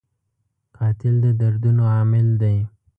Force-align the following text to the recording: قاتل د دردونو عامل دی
قاتل 0.75 1.15
د 1.23 1.25
دردونو 1.39 1.83
عامل 1.93 2.27
دی 2.41 2.57